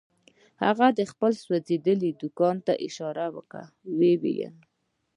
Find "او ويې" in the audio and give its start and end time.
3.73-4.15